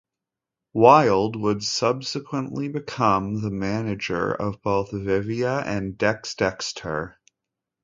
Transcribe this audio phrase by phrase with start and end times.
[0.73, 7.17] Wilde would subsequently become the manager of both Viva and DexDexTer.